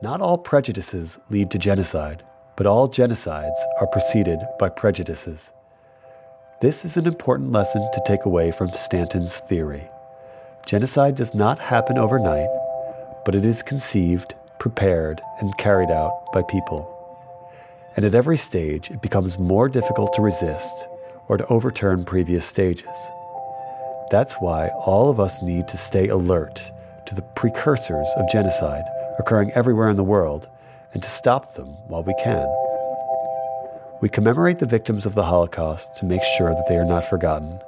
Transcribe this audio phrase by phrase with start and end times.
[0.00, 2.22] Not all prejudices lead to genocide,
[2.54, 5.50] but all genocides are preceded by prejudices.
[6.60, 9.88] This is an important lesson to take away from Stanton's theory.
[10.66, 12.48] Genocide does not happen overnight,
[13.24, 16.94] but it is conceived, prepared, and carried out by people.
[17.96, 20.86] And at every stage, it becomes more difficult to resist
[21.26, 22.86] or to overturn previous stages.
[24.12, 26.60] That's why all of us need to stay alert
[27.08, 28.84] to the precursors of genocide
[29.18, 30.46] occurring everywhere in the world
[30.92, 32.46] and to stop them while we can.
[34.02, 37.60] We commemorate the victims of the Holocaust to make sure that they are not forgotten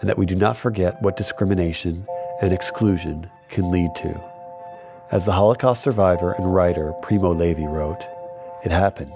[0.00, 2.06] and that we do not forget what discrimination
[2.40, 4.20] and exclusion can lead to.
[5.10, 8.02] As the Holocaust survivor and writer Primo Levi wrote,
[8.64, 9.12] it happened,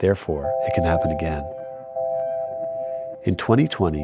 [0.00, 1.44] therefore it can happen again.
[3.22, 4.00] In 2020,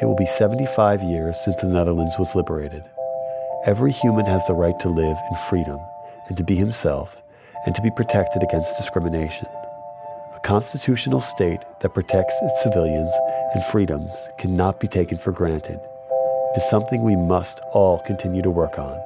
[0.00, 2.82] it will be 75 years since the Netherlands was liberated.
[3.64, 5.78] Every human has the right to live in freedom
[6.26, 7.22] and to be himself
[7.64, 9.46] and to be protected against discrimination.
[10.34, 13.12] A constitutional state that protects its civilians
[13.54, 15.78] and freedoms cannot be taken for granted.
[15.78, 19.00] It is something we must all continue to work on.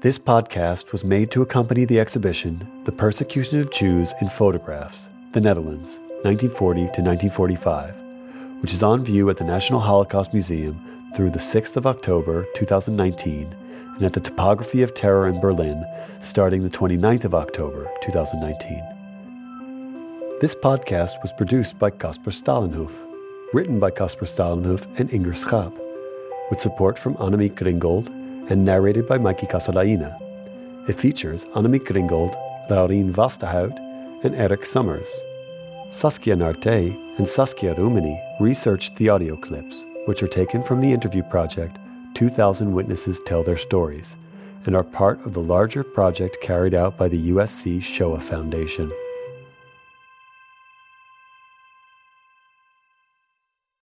[0.00, 5.40] This podcast was made to accompany the exhibition The Persecution of Jews in Photographs, the
[5.40, 7.94] Netherlands, 1940 to 1945,
[8.62, 10.80] which is on view at the National Holocaust Museum
[11.14, 13.54] through the 6th of October 2019
[13.96, 15.84] and at the Topography of Terror in Berlin
[16.22, 18.82] starting the 29th of October 2019.
[20.40, 22.92] This podcast was produced by Kasper Stalenhoef,
[23.52, 25.72] written by Kasper Stalenhoef and Inger Schaap,
[26.48, 28.08] with support from Annemiek Gringold
[28.50, 30.18] and narrated by Mikey Casalaina.
[30.88, 32.34] It features Annemiek Gringold,
[32.70, 33.78] Laurien Vastenhout,
[34.24, 35.08] and Erik Somers.
[35.90, 41.22] Saskia Narte and Saskia Rumini researched the audio clips, which are taken from the interview
[41.22, 41.76] project
[42.14, 44.16] 2,000 Witnesses Tell Their Stories
[44.66, 48.90] and are part of the larger project carried out by the USC Shoah Foundation.